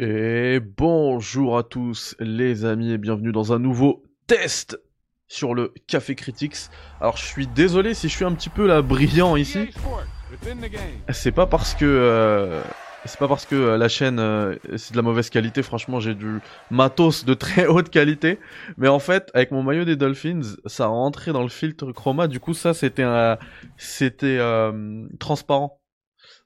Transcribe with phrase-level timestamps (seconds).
[0.00, 4.80] Et bonjour à tous les amis et bienvenue dans un nouveau test
[5.26, 6.70] sur le Café Critics.
[7.00, 9.70] Alors je suis désolé si je suis un petit peu là brillant ici.
[11.10, 12.62] C'est pas parce que euh,
[13.06, 15.64] c'est pas parce que euh, la chaîne euh, c'est de la mauvaise qualité.
[15.64, 16.38] Franchement j'ai du
[16.70, 18.38] matos de très haute qualité.
[18.76, 22.28] Mais en fait avec mon maillot des Dolphins ça a rentré dans le filtre chroma.
[22.28, 23.04] Du coup ça c'était
[23.76, 24.38] c'était
[25.18, 25.80] transparent.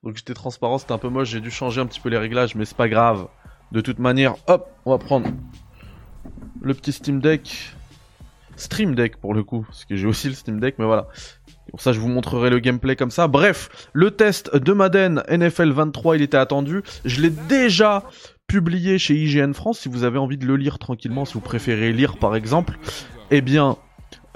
[0.02, 2.54] Donc j'étais transparent, c'était un peu moche, j'ai dû changer un petit peu les réglages,
[2.54, 3.28] mais c'est pas grave.
[3.72, 5.30] De toute manière, hop, on va prendre
[6.60, 7.74] le petit Steam Deck.
[8.56, 11.08] Stream Deck pour le coup, parce que j'ai aussi le Steam Deck, mais voilà.
[11.70, 13.28] Pour ça, je vous montrerai le gameplay comme ça.
[13.28, 16.82] Bref, le test de Madden NFL 23, il était attendu.
[17.06, 18.04] Je l'ai déjà
[18.46, 19.78] publié chez IGN France.
[19.78, 22.78] Si vous avez envie de le lire tranquillement, si vous préférez lire par exemple,
[23.30, 23.78] eh bien,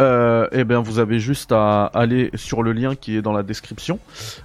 [0.01, 3.43] euh, eh bien, vous avez juste à aller sur le lien qui est dans la
[3.43, 3.99] description.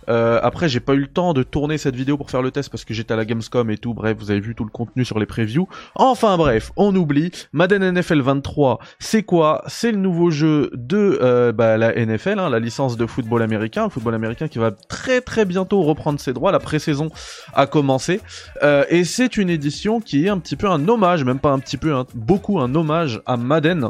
[0.09, 2.69] Euh, après, j'ai pas eu le temps de tourner cette vidéo pour faire le test
[2.69, 3.93] parce que j'étais à la Gamescom et tout.
[3.93, 5.67] Bref, vous avez vu tout le contenu sur les previews.
[5.95, 7.31] Enfin bref, on oublie.
[7.53, 9.63] Madden NFL 23, c'est quoi?
[9.67, 13.85] C'est le nouveau jeu de euh, bah, la NFL, hein, la licence de football américain,
[13.85, 16.51] le football américain qui va très très bientôt reprendre ses droits.
[16.51, 17.09] La pré-saison
[17.53, 18.21] a commencé
[18.63, 21.59] euh, et c'est une édition qui est un petit peu un hommage, même pas un
[21.59, 23.89] petit peu, hein, beaucoup un hommage à Madden.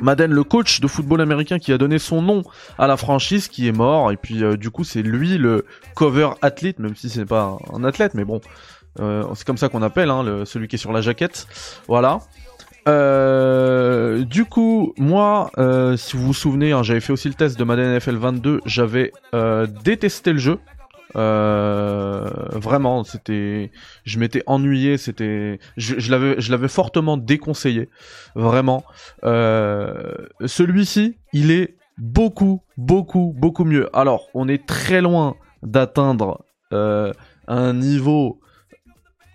[0.00, 2.42] Madden, le coach de football américain qui a donné son nom
[2.78, 5.64] à la franchise, qui est mort, et puis euh, du coup c'est lui le
[5.94, 8.40] cover athlète, même si c'est pas un athlète, mais bon,
[9.00, 11.46] euh, c'est comme ça qu'on appelle, hein, celui qui est sur la jaquette,
[11.88, 12.20] voilà.
[12.86, 15.50] Euh, du coup, moi,
[15.96, 19.12] si vous vous souvenez, hein, j'avais fait aussi le test de Madden NFL 22, j'avais
[19.84, 20.58] détesté le jeu,
[21.16, 23.70] euh, vraiment, c'était,
[24.04, 27.88] je m'étais ennuyé, c'était, je, je l'avais, je l'avais fortement déconseillé,
[28.34, 28.84] vraiment.
[29.24, 33.88] Euh, celui-ci, il est beaucoup, beaucoup, beaucoup mieux.
[33.96, 37.12] Alors, on est très loin d'atteindre euh,
[37.46, 38.40] un niveau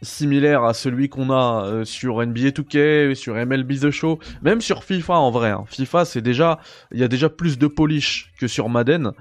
[0.02, 4.84] similaire à celui qu'on a euh, sur NBA 2K, sur MLB The Show, même sur
[4.84, 5.50] FIFA en vrai.
[5.50, 5.66] Hein.
[5.68, 6.60] FIFA, c'est déjà,
[6.92, 9.12] il y a déjà plus de polish que sur Madden.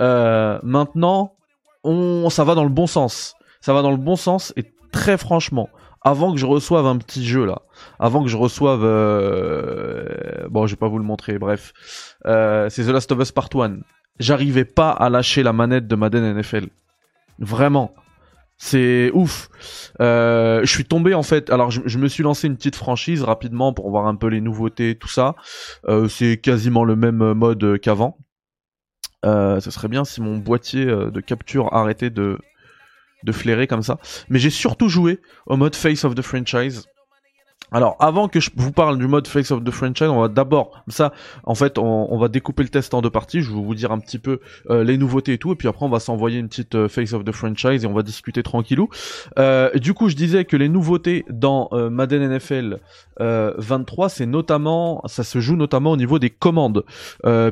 [0.00, 1.34] Euh, maintenant,
[1.84, 3.34] on, ça va dans le bon sens.
[3.60, 5.68] Ça va dans le bon sens et très franchement,
[6.02, 7.62] avant que je reçoive un petit jeu là,
[7.98, 11.72] avant que je reçoive, euh, bon, je vais pas vous le montrer, bref,
[12.26, 13.78] euh, c'est The Last of Us Part 1.
[14.18, 16.68] J'arrivais pas à lâcher la manette de Madden NFL.
[17.38, 17.94] Vraiment.
[18.60, 19.48] C'est ouf.
[20.00, 21.50] Euh, je suis tombé en fait.
[21.50, 24.96] Alors je, me suis lancé une petite franchise rapidement pour voir un peu les nouveautés,
[24.96, 25.36] tout ça.
[26.08, 28.18] c'est quasiment le même mode qu'avant.
[29.24, 32.38] Euh, ce serait bien si mon boîtier euh, de capture arrêtait de,
[33.24, 33.98] de flairer comme ça.
[34.28, 36.84] Mais j'ai surtout joué au mode Face of the Franchise.
[37.70, 40.82] Alors, avant que je vous parle du mode Face of the Franchise, on va d'abord,
[40.88, 41.12] ça,
[41.44, 43.42] en fait, on, va découper le test en deux parties.
[43.42, 44.40] Je vais vous dire un petit peu
[44.70, 47.12] euh, les nouveautés et tout, et puis après, on va s'envoyer une petite euh, Face
[47.12, 48.88] of the Franchise et on va discuter tranquillou.
[49.38, 52.78] Euh, du coup, je disais que les nouveautés dans Madden NFL
[53.20, 56.84] 23, c'est notamment, ça se joue notamment au niveau des commandes,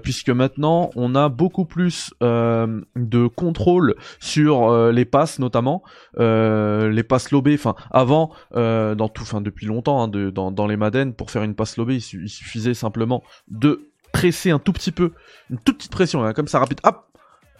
[0.03, 5.82] puisque maintenant, on a beaucoup plus de contrôle sur les passes, notamment
[6.19, 7.55] les passes lobées.
[7.55, 10.03] Enfin, avant, dans tout, enfin depuis longtemps.
[10.03, 14.59] Hein, dans, les Madden, pour faire une passe lobée, il, suffisait simplement de presser un
[14.59, 15.12] tout petit peu,
[15.50, 17.06] une toute petite pression, hein, comme ça rapide, hop,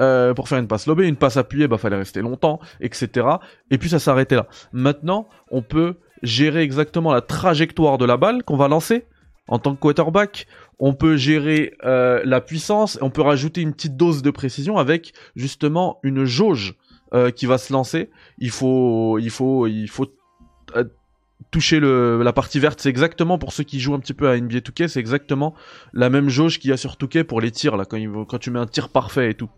[0.01, 3.27] euh, pour faire une passe lobée, une passe appuyée, bah fallait rester longtemps, etc.
[3.71, 4.47] Et puis ça s'arrêtait là.
[4.73, 9.07] Maintenant, on peut gérer exactement la trajectoire de la balle qu'on va lancer
[9.49, 10.47] en tant que quarterback.
[10.79, 15.15] On peut gérer euh, la puissance, on peut rajouter une petite dose de précision avec
[15.35, 16.75] justement une jauge
[17.15, 18.11] euh, qui va se lancer.
[18.39, 20.07] Il faut, il faut, il faut
[21.51, 24.59] toucher la partie verte, c'est exactement pour ceux qui jouent un petit peu à NBA
[24.59, 25.55] 2K, c'est exactement
[25.93, 28.59] la même jauge qu'il y a sur 2K pour les tirs là quand, tu mets
[28.59, 29.51] un tir parfait et tout.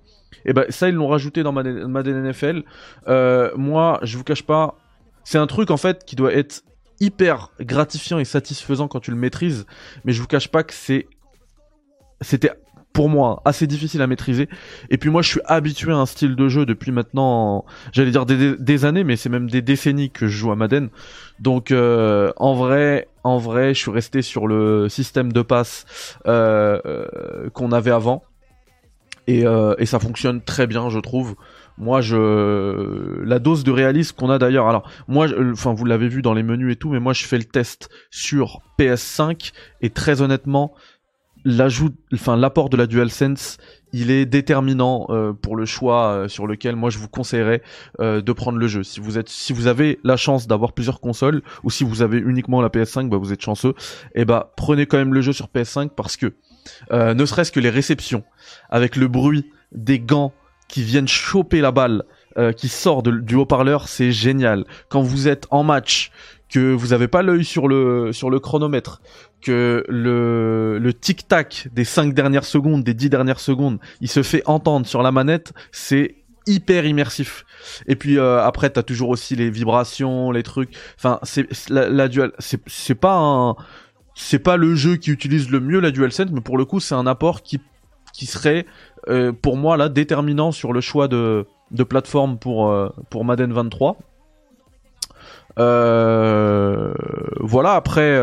[0.45, 2.63] Et ben ça ils l'ont rajouté dans Madden, NFL.
[3.09, 4.77] Euh, moi, je vous cache pas,
[5.25, 6.63] c'est un truc en fait qui doit être
[7.01, 9.67] hyper gratifiant et satisfaisant quand tu le maîtrises,
[10.05, 11.07] mais je vous cache pas que c'est
[12.21, 12.51] c'était
[12.99, 14.49] pour moi assez difficile à maîtriser.
[14.91, 18.27] Et puis moi je suis habitué à un style de jeu depuis maintenant, j'allais dire
[18.27, 20.89] des, années, mais c'est même des décennies que je joue à Madden.
[21.39, 25.87] Donc euh, en vrai, en vrai, je suis resté sur le système de passe
[26.27, 28.25] euh, euh, qu'on avait avant.
[29.29, 29.45] Et,
[29.79, 31.37] et ça fonctionne très bien, je trouve.
[31.77, 34.67] Moi, je la dose de réalisme qu'on a d'ailleurs.
[34.67, 37.37] Alors, moi, enfin, vous l'avez vu dans les menus et tout, mais moi, je fais
[37.37, 39.53] le test sur PS5
[39.83, 40.73] et très honnêtement,
[41.45, 43.59] l'ajout, enfin l'apport de la DualSense,
[43.93, 47.63] il est déterminant euh, pour le choix euh, sur lequel moi je vous conseillerais
[48.01, 48.83] euh, de prendre le jeu.
[48.83, 52.19] Si vous êtes, si vous avez la chance d'avoir plusieurs consoles ou si vous avez
[52.19, 53.75] uniquement la PS5, bah vous êtes chanceux.
[54.15, 56.35] Et eh bah prenez quand même le jeu sur PS5 parce que
[56.93, 58.25] ne serait-ce que les réceptions
[58.69, 60.35] avec le bruit des gants
[60.69, 62.05] qui viennent choper la balle
[62.57, 64.65] qui sort du haut-parleur, c'est génial.
[64.91, 66.13] Quand vous êtes en match,
[66.49, 69.01] que vous avez pas l'œil sur le sur le chronomètre,
[69.41, 74.23] que le le tic tac des 5 dernières secondes, des 10 dernières secondes, il se
[74.23, 77.45] fait entendre sur la manette, c'est hyper immersif.
[77.87, 80.71] Et puis euh, après t'as toujours aussi les vibrations, les trucs.
[80.97, 83.57] Enfin, c'est la, la dual, c'est pas un
[84.19, 86.97] c'est pas le jeu qui utilise le mieux la DualSense, mais pour le coup, c'est
[86.97, 87.61] un apport qui,
[88.13, 88.67] qui serait,
[89.09, 93.53] euh, pour moi, là, déterminant sur le choix de, de plateforme pour, euh, pour Madden
[93.53, 93.97] 23.
[95.61, 96.93] Euh,
[97.39, 98.21] voilà, après,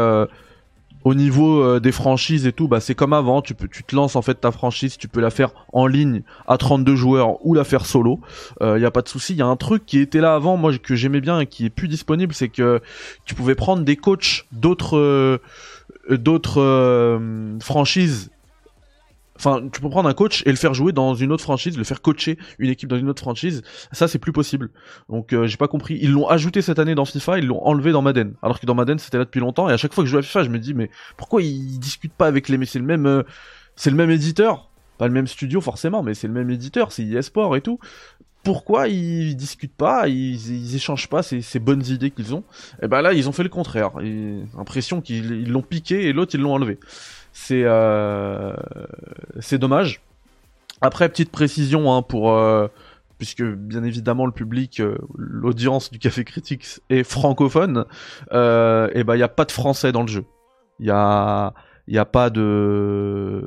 [1.06, 4.18] au niveau des franchises et tout, bah, c'est comme avant, tu, peux, tu te lances
[4.18, 7.64] en fait ta franchise, tu peux la faire en ligne à 32 joueurs ou la
[7.64, 8.20] faire solo,
[8.62, 9.34] il n'y a pas de souci.
[9.34, 11.66] Il y a un truc qui était là avant, moi, que j'aimais bien et qui
[11.66, 12.82] est plus disponible, c'est que
[13.24, 15.40] tu pouvais prendre des coachs d'autres
[16.10, 18.32] d'autres euh, franchises
[19.38, 21.84] Enfin, tu peux prendre un coach et le faire jouer dans une autre franchise, le
[21.84, 23.64] faire coacher une équipe dans une autre franchise.
[23.92, 24.70] Ça, c'est plus possible.
[25.10, 25.98] Donc, euh, j'ai pas compris.
[26.02, 28.36] Ils l'ont ajouté cette année dans FIFA, ils l'ont enlevé dans Madden.
[28.42, 29.70] Alors que dans Madden, c'était là depuis longtemps.
[29.70, 31.80] Et à chaque fois que je joue à FIFA, je me dis, mais pourquoi ils
[31.80, 33.24] discutent pas avec les, mais c'est le même, euh,
[33.76, 34.70] c'est le même éditeur.
[34.98, 37.80] Pas le même studio forcément, mais c'est le même éditeur, c'est eSport et tout
[38.46, 42.44] pourquoi ils discutent pas, ils, ils échangent pas ces, bonnes idées qu'ils ont?
[42.74, 43.94] Et eh ben là, ils ont fait le contraire.
[44.56, 46.78] L'impression qu'ils l'ont piqué et l'autre ils l'ont enlevé.
[47.38, 48.56] C'est euh,
[49.42, 50.02] c'est dommage.
[50.80, 52.70] Après, petite précision hein, pour euh,
[53.18, 57.86] puisque bien évidemment le public, euh, l'audience du Café Critics est francophone.
[58.32, 60.24] Euh, et eh ben il y a pas de français dans le jeu.
[60.80, 61.54] Il y a
[61.88, 63.44] il n'y a pas de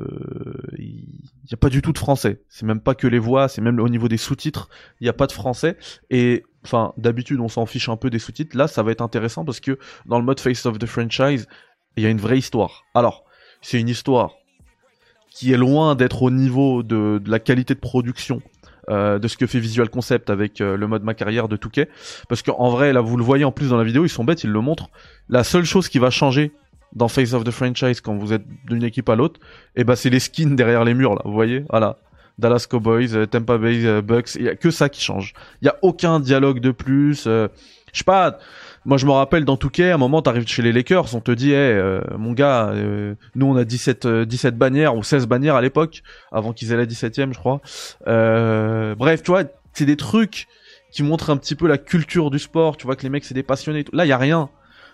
[0.77, 3.59] il y a pas du tout de français c'est même pas que les voix c'est
[3.59, 4.69] même au niveau des sous-titres
[5.01, 5.75] il n'y a pas de français
[6.09, 9.43] et enfin d'habitude on s'en fiche un peu des sous-titres là ça va être intéressant
[9.43, 11.47] parce que dans le mode face of the franchise
[11.97, 13.25] il y a une vraie histoire alors
[13.61, 14.31] c'est une histoire
[15.29, 18.41] qui est loin d'être au niveau de, la qualité de production
[18.89, 21.89] euh, de ce que fait Visual Concept avec euh, le mode ma carrière de Touquet
[22.27, 24.43] parce qu'en vrai là vous le voyez en plus dans la vidéo ils sont bêtes
[24.43, 24.89] ils le montrent
[25.29, 26.51] la seule chose qui va changer
[26.93, 29.39] dans Face of the Franchise quand vous êtes d'une équipe à l'autre,
[29.75, 31.97] et eh ben c'est les skins derrière les murs là, vous voyez, voilà.
[32.39, 35.33] Dallas Cowboys, euh, Tampa Bay Bucks, il y a que ça qui change.
[35.61, 37.25] Il y a aucun dialogue de plus.
[37.25, 37.49] Je
[37.91, 38.39] sais pas.
[38.85, 41.19] Moi, je me rappelle dans tout cas, à un moment, t'arrives chez les Lakers, on
[41.19, 41.81] te dit, hey,
[42.17, 42.73] mon gars,
[43.35, 46.85] nous on a 17 17 bannières ou 16 bannières à l'époque, avant qu'ils aient la
[46.85, 47.61] 17e, je crois.
[48.05, 49.43] bref, tu vois,
[49.73, 50.47] c'est des trucs
[50.91, 52.77] qui montrent un petit peu la culture du sport.
[52.77, 53.85] Tu vois que les mecs c'est des passionnés.
[53.93, 54.49] Là, il a rien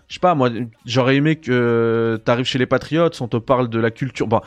[0.08, 0.50] je sais pas, moi,
[0.86, 4.28] j'aurais aimé que t'arrives chez les Patriots, on te parle de la culture.
[4.28, 4.42] Bon,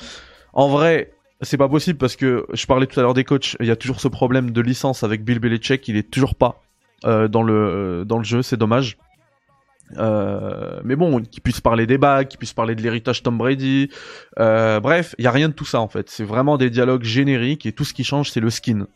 [0.52, 3.56] en vrai, c'est pas possible parce que je parlais tout à l'heure des coachs.
[3.60, 5.86] Il y a toujours ce problème de licence avec Bill Belichick.
[5.88, 6.62] Il est toujours pas
[7.04, 8.42] euh, dans le euh, dans le jeu.
[8.42, 8.98] C'est dommage.
[9.96, 13.90] Euh, mais bon, qu'il puisse parler des bagues, qu'il puisse parler de l'héritage Tom Brady.
[14.38, 16.10] Euh, bref, il y a rien de tout ça en fait.
[16.10, 18.86] C'est vraiment des dialogues génériques et tout ce qui change, c'est le skin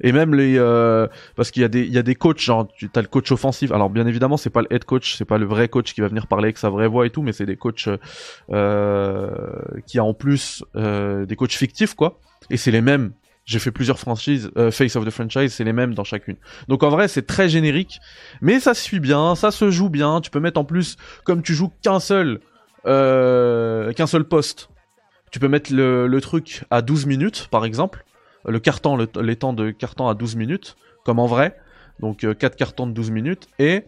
[0.00, 1.06] et même les euh,
[1.36, 3.30] parce qu'il y a des il y a des coachs genre tu as le coach
[3.32, 6.00] offensif alors bien évidemment c'est pas le head coach c'est pas le vrai coach qui
[6.00, 7.88] va venir parler avec sa vraie voix et tout mais c'est des coachs
[8.50, 9.30] euh,
[9.86, 13.12] qui a en plus euh, des coachs fictifs quoi et c'est les mêmes
[13.44, 16.36] j'ai fait plusieurs franchises euh, face of the franchise c'est les mêmes dans chacune
[16.68, 18.00] donc en vrai c'est très générique
[18.40, 21.54] mais ça suit bien ça se joue bien tu peux mettre en plus comme tu
[21.54, 22.40] joues qu'un seul
[22.86, 24.68] euh, qu'un seul poste
[25.30, 28.04] tu peux mettre le, truc à 12 minutes par exemple
[28.44, 31.56] le carton, le, les temps de carton à 12 minutes, comme en vrai.
[32.00, 33.48] Donc 4 euh, cartons de 12 minutes.
[33.58, 33.84] Et...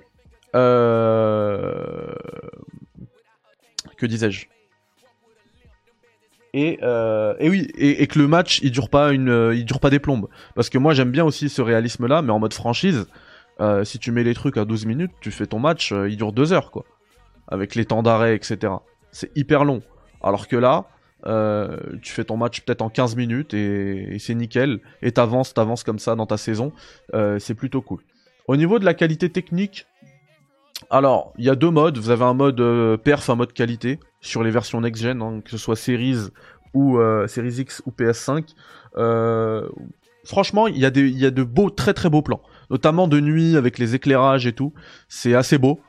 [0.55, 2.15] Euh,
[3.97, 4.49] que disais-je?
[6.55, 9.91] Et, euh, et oui, et, que le match il dure pas une, il dure pas
[9.91, 10.29] des plombes.
[10.55, 13.07] Parce que moi j'aime bien aussi ce réalisme-là, mais en mode franchise,
[13.85, 16.53] si tu mets les trucs à 12 minutes, tu fais ton match, il dure 2
[16.53, 16.85] heures quoi,
[17.49, 18.73] avec les temps d'arrêt, etc.
[19.13, 19.83] C'est hyper long.
[20.23, 20.87] Alors que là,
[21.27, 24.81] euh, tu fais ton match peut-être en 15 minutes et, c'est nickel.
[25.03, 26.73] Et t'avances, t'avances comme ça dans ta saison.
[27.15, 28.01] Euh, c'est plutôt cool.
[28.49, 29.87] Au niveau de la qualité technique,
[30.91, 31.99] alors il y a deux modes.
[31.99, 35.51] Vous avez un mode euh, perf, un mode qualité sur les versions next-gen, hein, que
[35.51, 36.31] ce soit Series
[36.73, 38.55] ou Series X ou PS5.
[40.25, 43.59] franchement, il y, a y a de beaux, très très beaux plans, notamment de nuit
[43.59, 44.73] avec les éclairages et tout.
[45.09, 45.81] C'est assez beau.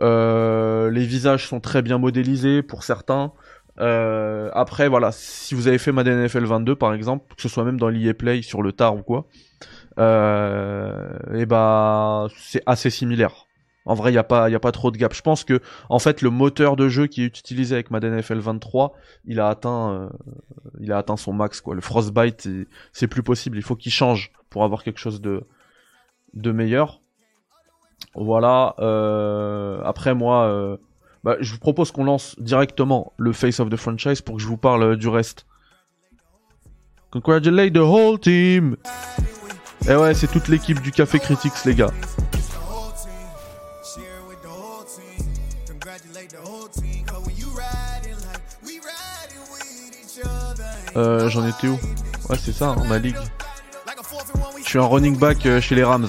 [0.00, 3.32] les visages sont très bien modélisés pour certains.
[3.80, 7.64] Euh, après, voilà, si vous avez fait Madden NFL 22 par exemple, que ce soit
[7.64, 9.26] même dans l'EA Play sur le tard ou quoi,
[9.98, 13.46] euh, et eh bah c'est assez similaire.
[13.86, 15.14] En vrai, il y a pas, a pas trop de gap.
[15.14, 18.38] Je pense que en fait, le moteur de jeu qui est utilisé avec Madden NFL
[18.38, 18.94] 23,
[19.26, 20.08] il a atteint, euh,
[20.80, 21.62] il a atteint son max.
[21.70, 22.48] Le Frostbite,
[22.92, 23.58] c'est plus possible.
[23.58, 27.00] Il faut qu'il change pour avoir quelque chose de meilleur.
[28.14, 28.74] Voilà.
[28.78, 30.76] Euh, après moi euh,
[31.24, 34.46] bah, je vous propose qu'on lance directement le face of the franchise pour que je
[34.46, 35.46] vous parle du reste.
[37.10, 38.76] Congratulate the whole team!
[39.88, 41.92] Et ouais, c'est toute l'équipe du Café Critics, les gars.
[50.96, 51.78] Euh, j'en étais où
[52.28, 53.16] Ouais, c'est ça, hein, ma ligue.
[54.62, 56.08] Je suis un running back euh, chez les Rams.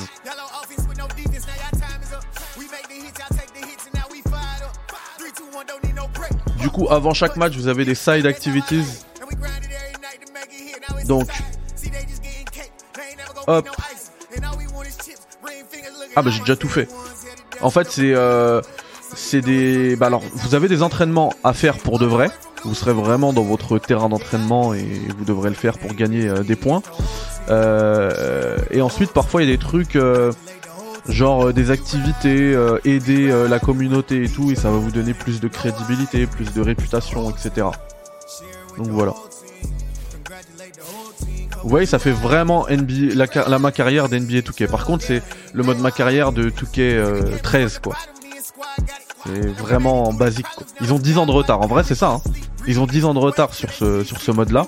[6.59, 8.85] Du coup, avant chaque match, vous avez des side activities.
[11.05, 11.29] Donc,
[13.47, 13.69] hop.
[16.15, 16.87] Ah bah j'ai déjà tout fait.
[17.61, 18.61] En fait, c'est euh,
[19.15, 19.95] c'est des.
[19.95, 22.29] Bah alors, vous avez des entraînements à faire pour de vrai.
[22.65, 26.41] Vous serez vraiment dans votre terrain d'entraînement et vous devrez le faire pour gagner euh,
[26.41, 26.81] des points.
[27.49, 30.31] Euh, et ensuite, parfois, il y a des trucs euh,
[31.07, 35.47] genre des activités, aider la communauté et tout, et ça va vous donner plus de
[35.47, 37.67] crédibilité, plus de réputation, etc.
[38.79, 39.13] Donc voilà.
[41.61, 44.67] Vous voyez, ça fait vraiment la, ma carrière d'NBA 2K.
[44.67, 45.21] Par contre, c'est
[45.53, 47.95] le mode ma carrière de 2K 13, quoi.
[49.27, 50.47] C'est vraiment basique.
[50.81, 51.61] Ils ont 10 ans de retard.
[51.61, 52.13] En vrai, c'est ça.
[52.13, 52.21] Hein.
[52.67, 54.65] Ils ont 10 ans de retard sur ce, sur ce mode-là.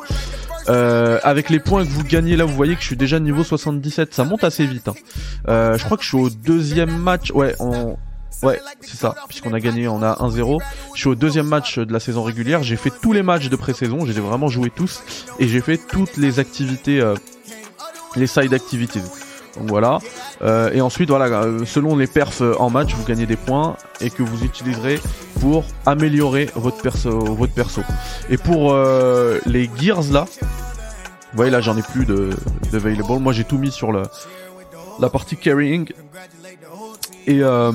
[0.69, 3.43] Euh, avec les points que vous gagnez là, vous voyez que je suis déjà niveau
[3.43, 4.13] 77.
[4.13, 4.87] Ça monte assez vite.
[4.87, 4.95] Hein.
[5.47, 7.31] Euh, je crois que je suis au deuxième match.
[7.31, 7.97] Ouais, on...
[8.43, 9.15] Ouais, c'est ça.
[9.29, 10.59] Puisqu'on a gagné, on a 1-0.
[10.93, 12.61] Je suis au deuxième match de la saison régulière.
[12.61, 14.05] J'ai fait tous les matchs de pré-saison.
[14.05, 15.01] J'ai vraiment joué tous.
[15.39, 17.15] Et j'ai fait toutes les activités, euh,
[18.15, 19.01] les side activities.
[19.61, 19.99] Voilà.
[20.41, 24.09] Euh, et ensuite, voilà, euh, selon les perfs en match, vous gagnez des points et
[24.09, 24.99] que vous utiliserez
[25.41, 27.19] pour améliorer votre perso.
[27.19, 27.81] Votre perso.
[28.29, 30.25] Et pour euh, les gears là,
[31.31, 32.29] vous voyez là, j'en ai plus de,
[32.71, 33.19] de available.
[33.19, 34.03] Moi, j'ai tout mis sur le,
[34.99, 35.89] la partie carrying.
[37.25, 37.71] Et euh,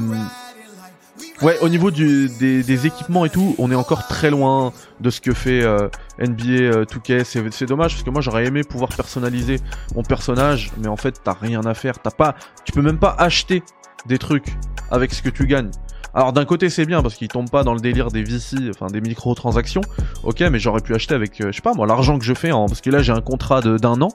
[1.42, 5.20] Ouais, au niveau du, des, équipements et tout, on est encore très loin de ce
[5.20, 5.88] que fait euh,
[6.20, 7.38] NBA 2K.
[7.38, 9.58] Euh, c'est dommage parce que moi j'aurais aimé pouvoir personnaliser
[9.96, 11.98] mon personnage, mais en fait t'as rien à faire.
[11.98, 13.64] T'as pas, tu peux même pas acheter
[14.06, 14.54] des trucs
[14.92, 15.72] avec ce que tu gagnes.
[16.14, 18.86] Alors d'un côté c'est bien parce qu'il tombe pas dans le délire des VC, enfin
[18.86, 19.82] des microtransactions.
[20.22, 22.52] Ok, mais j'aurais pu acheter avec, euh, je sais pas moi, l'argent que je fais,
[22.52, 24.10] en, parce que là j'ai un contrat d'un an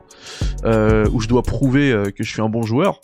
[0.63, 3.01] où je dois prouver que je suis un bon joueur.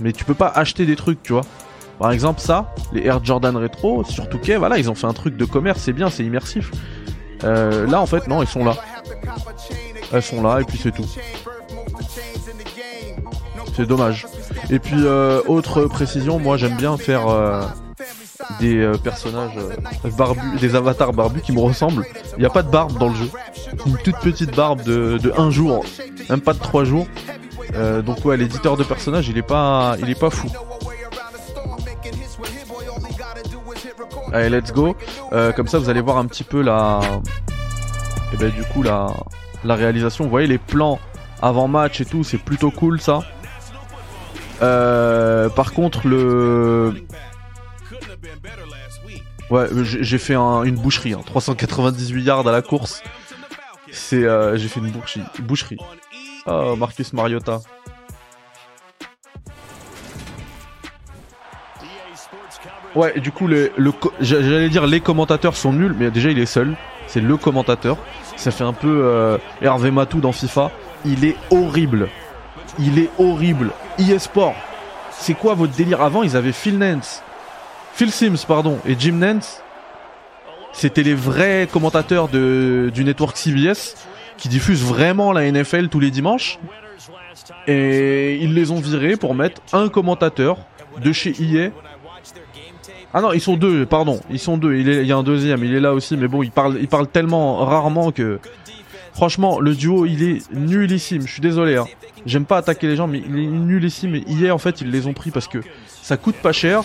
[0.00, 1.42] Mais tu peux pas acheter des trucs, tu vois.
[1.98, 5.36] Par exemple, ça, les Air Jordan Retro, surtout que voilà, ils ont fait un truc
[5.36, 6.70] de commerce, c'est bien, c'est immersif.
[7.44, 8.76] Euh, là, en fait, non, ils sont là.
[10.12, 11.06] Elles sont là, et puis c'est tout.
[13.74, 14.26] C'est dommage.
[14.70, 17.62] Et puis, euh, autre précision, moi j'aime bien faire euh,
[18.60, 19.52] des euh, personnages
[20.16, 22.04] barbus, des avatars barbus qui me ressemblent.
[22.36, 23.30] Il n'y a pas de barbe dans le jeu.
[23.86, 25.84] Une toute petite barbe de, de un jour,
[26.28, 27.06] même pas de trois jours.
[27.78, 30.48] Euh, donc ouais, l'éditeur de personnages, il est pas, il est pas fou.
[34.32, 34.96] Allez, let's go.
[35.32, 37.00] Euh, comme ça, vous allez voir un petit peu la,
[38.32, 39.14] eh ben du coup la,
[39.64, 40.24] réalisation.
[40.24, 40.98] Vous voyez les plans
[41.40, 43.20] avant match et tout, c'est plutôt cool ça.
[44.60, 46.92] Euh, par contre le,
[49.50, 52.24] ouais, j'ai fait une boucherie, 398 hein.
[52.24, 53.02] yards à la course.
[53.92, 54.22] C'est,
[54.56, 54.92] j'ai fait une
[55.40, 55.78] boucherie.
[56.46, 57.60] Oh, Marcus Mariota.
[62.94, 63.48] Ouais, du coup,
[64.20, 66.74] j'allais dire les commentateurs sont nuls, mais déjà il est seul.
[67.06, 67.96] C'est le commentateur.
[68.36, 70.70] Ça fait un peu euh, Hervé Matou dans FIFA.
[71.04, 72.08] Il est horrible.
[72.78, 73.70] Il est horrible.
[73.98, 74.54] eSport.
[75.10, 76.00] C'est quoi votre délire?
[76.02, 77.22] Avant, ils avaient Phil Nance.
[77.94, 79.62] Phil Sims, pardon, et Jim Nance.
[80.72, 83.96] C'était les vrais commentateurs du network CBS
[84.38, 86.58] qui diffusent vraiment la NFL tous les dimanches.
[87.66, 90.58] Et ils les ont virés pour mettre un commentateur
[91.02, 91.70] de chez EA.
[93.14, 94.74] Ah non, ils sont deux, pardon, ils sont deux.
[94.76, 97.08] Il, y a un deuxième, il est là aussi, mais bon, il parle, il parle
[97.08, 98.38] tellement rarement que.
[99.14, 101.22] Franchement, le duo, il est nullissime.
[101.26, 101.76] Je suis désolé.
[101.76, 101.86] Hein.
[102.24, 104.14] J'aime pas attaquer les gens, mais il est nullissime.
[104.14, 105.58] Et hier, en fait, ils les ont pris parce que
[106.02, 106.84] ça coûte pas cher.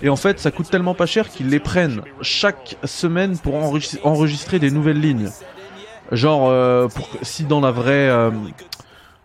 [0.00, 4.58] Et en fait, ça coûte tellement pas cher qu'ils les prennent chaque semaine pour enregistrer
[4.58, 5.28] des nouvelles lignes.
[6.12, 8.30] Genre, euh, pour, si dans la vraie, euh,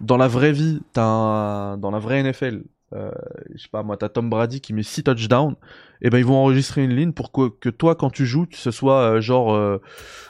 [0.01, 3.11] dans la vraie vie, t'as dans la vraie NFL, euh,
[3.53, 5.55] je sais pas moi, t'as Tom Brady qui met 6 touchdowns,
[6.01, 8.47] et eh ben ils vont enregistrer une ligne pour que, que toi quand tu joues,
[8.51, 9.79] ce soit genre,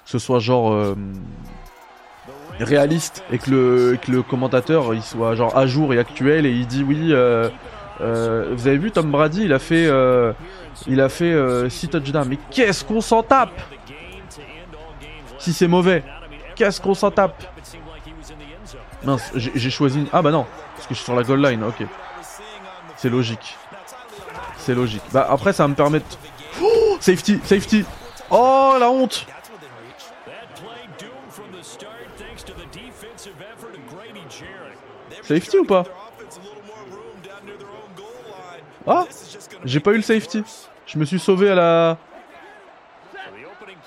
[0.06, 0.96] ce soit genre
[2.60, 6.51] réaliste et que le, que le commentateur il soit genre à jour et actuel et
[6.51, 7.13] il dit oui.
[8.00, 9.88] vous avez vu Tom Brady, il a fait,
[10.88, 12.27] il a fait 6 touchdowns.
[12.27, 13.62] Mais qu'est-ce qu'on s'en tape?
[15.38, 16.03] Si c'est mauvais
[16.59, 17.41] qu'est-ce qu'on s'en tape
[19.03, 20.05] Mince, j'ai choisi...
[20.11, 21.87] Ah bah non, parce que je suis sur la goal line, ok.
[22.97, 23.57] C'est logique.
[24.57, 25.01] C'est logique.
[25.13, 26.05] Bah après ça va me permettre...
[26.61, 27.85] Oh, safety, safety
[28.29, 29.25] Oh la honte
[35.23, 35.83] Safety ou pas?
[38.85, 39.05] Ah
[39.63, 40.43] J'ai pas eu le safety.
[40.85, 41.97] Je me suis sauvé à la...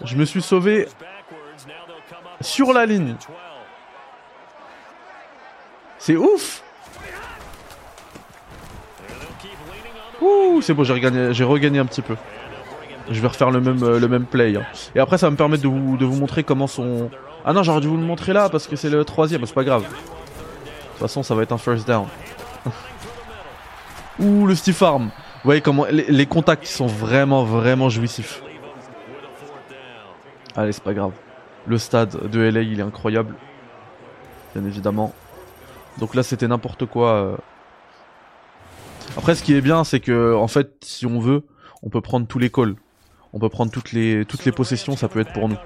[0.05, 0.89] Je me suis sauvé
[2.43, 3.15] sur la ligne.
[5.99, 6.63] C'est ouf
[10.21, 10.93] Ouh, c'est bon, j'ai
[11.45, 12.17] regagné, un petit peu.
[13.11, 14.57] Je vais refaire le même, euh, le même play.
[14.57, 14.63] hein.
[14.95, 17.11] Et après, ça va me permettre de vous, montrer comment sont...
[17.45, 19.65] Ah non, j'aurais dû vous le montrer là parce que c'est le troisième, c'est pas
[19.65, 19.83] grave.
[19.83, 22.07] De toute façon, ça va être un first down.
[24.21, 25.07] Ouh, le stiff arm.
[25.07, 28.43] Vous voyez comment les contacts sont vraiment, vraiment jouissifs.
[30.55, 31.13] Allez, c'est pas grave.
[31.67, 33.35] Le stade de LA, il est incroyable.
[34.55, 35.13] Bien évidemment.
[35.99, 37.11] Donc là, c'était n'importe quoi.
[37.13, 37.37] euh.
[39.17, 41.45] Après, ce qui est bien, c'est que, en fait, si on veut,
[41.83, 42.75] on peut prendre tous les calls.
[43.33, 45.57] On peut prendre toutes les, toutes les possessions, ça peut être pour nous.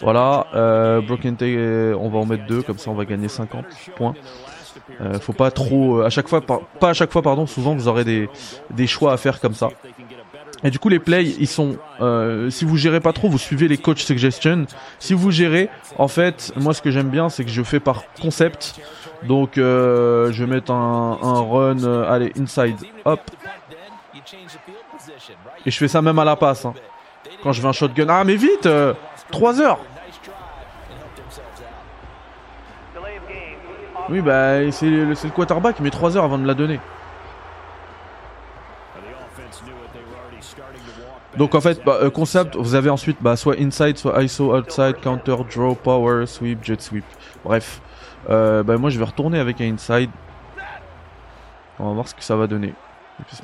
[0.00, 3.28] Voilà, euh, Broken Tay, euh, on va en mettre deux, comme ça on va gagner
[3.28, 3.64] 50
[3.96, 4.14] points.
[5.00, 7.88] Euh, faut pas trop, euh, à chaque fois, pas à chaque fois, pardon, souvent vous
[7.88, 8.28] aurez des,
[8.70, 9.70] des choix à faire comme ça.
[10.64, 13.68] Et du coup, les plays, ils sont, euh, si vous gérez pas trop, vous suivez
[13.68, 14.66] les coach suggestions.
[14.98, 18.02] Si vous gérez, en fait, moi ce que j'aime bien, c'est que je fais par
[18.20, 18.80] concept.
[19.22, 23.20] Donc, euh, je vais mettre un, un run, euh, allez, inside, hop,
[25.64, 26.64] et je fais ça même à la passe.
[26.64, 26.74] hein.
[27.42, 28.68] Quand je veux un shotgun, ah mais vite,
[29.30, 29.78] 3 heures.
[34.10, 36.80] Oui, bah c'est le, le quarterback, met 3 heures avant de la donner.
[41.38, 45.00] Donc en fait, bah, euh, concept, vous avez ensuite bah, soit inside, soit ISO, outside,
[45.00, 47.04] counter, draw, power, sweep, jet sweep.
[47.44, 47.80] Bref,
[48.28, 50.10] Euh, bah, moi je vais retourner avec un inside.
[51.78, 52.74] On va voir ce que ça va donner.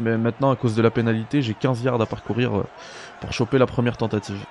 [0.01, 2.65] Mais maintenant, à cause de la pénalité, j'ai 15 yards à parcourir euh,
[3.21, 4.45] pour choper la première tentative.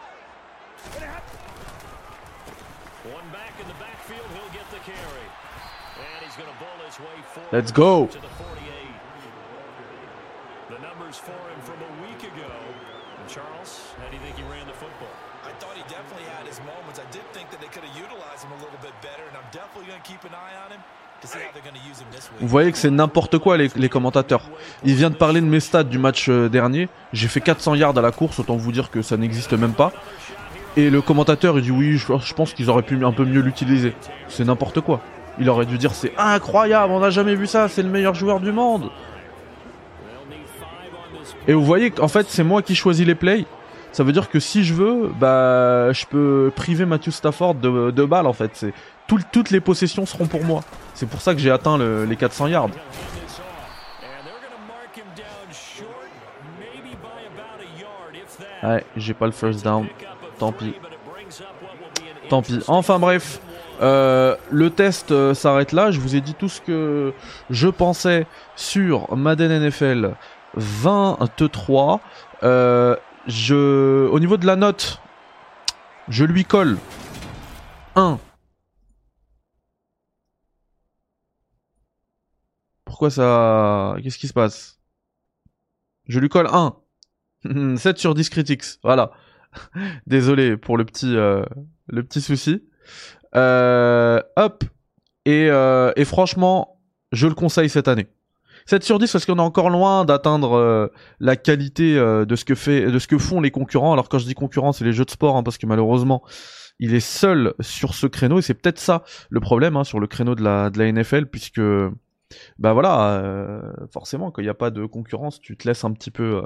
[7.51, 8.09] Let's go
[22.39, 24.49] Vous voyez que c'est n'importe quoi les, commentateurs.
[24.84, 26.89] Il vient de parler de mes stats du match euh, dernier.
[27.13, 29.93] J'ai fait 400 yards à la course, autant vous dire que ça n'existe même pas.
[30.76, 33.41] Et le commentateur il dit oui, je, je pense qu'ils auraient pu un peu mieux
[33.41, 33.93] l'utiliser.
[34.28, 35.02] C'est n'importe quoi.
[35.39, 38.39] Il aurait dû dire c'est incroyable, on n'a jamais vu ça, c'est le meilleur joueur
[38.39, 38.89] du monde.
[41.47, 43.45] Et vous voyez qu'en fait c'est moi qui choisis les plays.
[43.93, 48.03] Ça veut dire que si je veux, bah je peux priver Matthew Stafford de, de
[48.06, 48.51] balles en fait.
[48.56, 48.73] C'est
[49.08, 50.62] tout- toutes les possessions seront pour moi.
[50.95, 52.69] C'est pour ça que j'ai atteint le- les 400 yards.
[58.63, 59.88] Ouais, j'ai pas le first down.
[60.39, 60.73] Tant pis.
[62.29, 62.60] Tant pis.
[62.67, 63.39] Enfin bref,
[63.82, 65.91] euh, le test euh, s'arrête là.
[65.91, 67.13] Je vous ai dit tout ce que
[67.49, 68.25] je pensais
[68.56, 70.12] sur Madden NFL
[70.56, 71.99] 23.
[72.43, 72.95] Euh,
[73.27, 75.01] je, au niveau de la note,
[76.09, 76.77] je lui colle
[77.95, 78.19] 1.
[82.86, 83.95] Pourquoi ça...
[84.03, 84.79] Qu'est-ce qui se passe?
[86.07, 86.75] Je lui colle 1.
[87.77, 88.63] 7 sur 10 critiques.
[88.83, 89.12] Voilà.
[90.07, 91.43] Désolé pour le petit, euh,
[91.88, 92.63] le petit souci.
[93.36, 94.63] Euh, hop.
[95.27, 96.81] Euh, et franchement,
[97.12, 98.07] je le conseille cette année.
[98.65, 100.88] 7 sur 10 parce qu'on est encore loin d'atteindre euh,
[101.19, 103.93] la qualité euh, de ce que fait, de ce que font les concurrents.
[103.93, 106.23] Alors quand je dis concurrents, c'est les jeux de sport, hein, parce que malheureusement,
[106.80, 110.08] il est seul sur ce créneau et c'est peut-être ça le problème hein, sur le
[110.08, 111.62] créneau de la, de la NFL, puisque
[112.58, 115.91] bah voilà, euh, forcément quand il n'y a pas de concurrence, tu te laisses un
[115.91, 116.41] petit peu,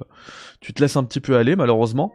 [0.59, 2.13] tu te laisses un petit peu aller malheureusement.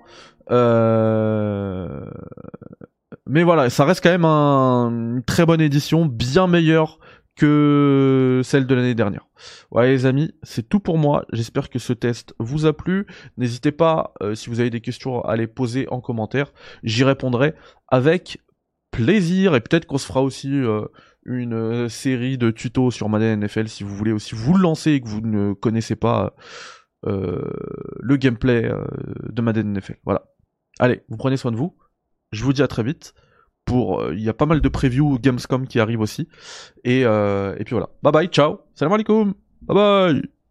[3.26, 6.98] Mais voilà, ça reste quand même un- une très bonne édition, bien meilleure
[7.36, 9.26] que celle de l'année dernière.
[9.70, 11.24] Ouais les amis, c'est tout pour moi.
[11.32, 13.06] J'espère que ce test vous a plu.
[13.36, 16.52] N'hésitez pas, euh, si vous avez des questions, à les poser en commentaire.
[16.82, 17.54] J'y répondrai
[17.88, 18.38] avec
[18.90, 20.84] plaisir et peut-être qu'on se fera aussi euh,
[21.24, 25.00] une euh, série de tutos sur Madden NFL si vous voulez aussi vous lancer et
[25.00, 26.34] que vous ne connaissez pas
[27.04, 28.70] le gameplay
[29.28, 29.96] de Madden NFL.
[30.04, 30.22] Voilà.
[30.78, 31.76] Allez, vous prenez soin de vous.
[32.30, 33.12] Je vous dis à très vite.
[33.64, 36.28] Pour, euh, il y a pas mal de previews Gamescom qui arrivent aussi.
[36.84, 37.88] Et, euh, et puis voilà.
[38.02, 38.60] Bye bye, ciao.
[38.74, 39.34] Salam alaikum.
[39.62, 40.41] Bye bye.